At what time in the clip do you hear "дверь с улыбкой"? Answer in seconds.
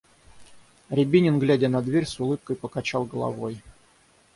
1.83-2.55